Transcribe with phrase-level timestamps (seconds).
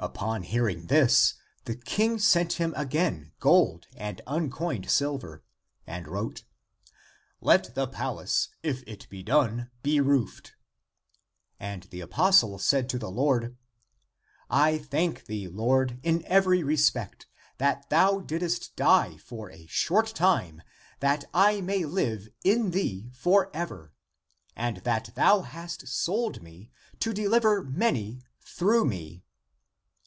[0.00, 1.34] Upon hearing this,
[1.64, 5.42] the King sent him again gold and uncoined silver
[5.88, 6.44] and wrote,"
[7.40, 10.54] Let the palace, if it be done, be roofed."
[11.58, 13.56] And the apostle said to the Lord,"
[14.48, 15.48] I thank thee.
[15.48, 17.26] Lord, in every respect,
[17.56, 20.62] that thou didst die for a short time,
[21.00, 23.94] that I may live in thee for ever,
[24.54, 29.24] and that thou hast sold me, to deliver many through me."